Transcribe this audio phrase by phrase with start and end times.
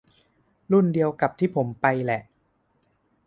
[0.71, 2.21] รุ่นเดียวกับที่ผมไปแหละ